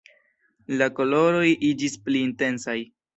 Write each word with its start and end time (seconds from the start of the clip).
La 0.81 0.87
koloroj 0.99 1.43
iĝis 1.69 1.99
pli 2.09 2.23
intensaj. 2.29 2.79